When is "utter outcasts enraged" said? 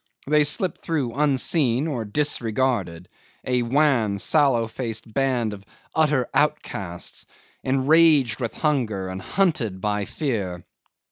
5.93-8.39